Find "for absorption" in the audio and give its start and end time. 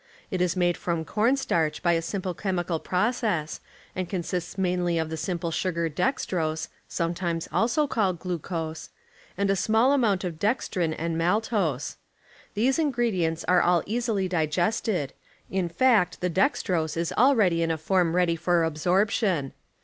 18.35-19.53